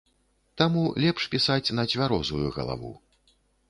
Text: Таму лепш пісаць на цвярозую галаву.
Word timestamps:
Таму 0.61 0.81
лепш 1.05 1.29
пісаць 1.35 1.73
на 1.79 1.87
цвярозую 1.93 2.45
галаву. 2.61 2.93